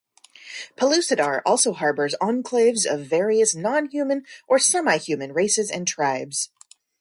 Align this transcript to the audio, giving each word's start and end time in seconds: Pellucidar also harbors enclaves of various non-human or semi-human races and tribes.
Pellucidar 0.75 1.43
also 1.45 1.73
harbors 1.73 2.15
enclaves 2.19 2.87
of 2.91 3.01
various 3.05 3.53
non-human 3.53 4.25
or 4.47 4.57
semi-human 4.57 5.31
races 5.31 5.69
and 5.69 5.87
tribes. 5.87 6.49